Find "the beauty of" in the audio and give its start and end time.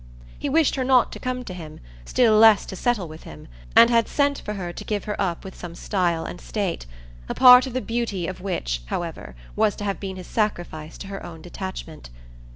7.73-8.41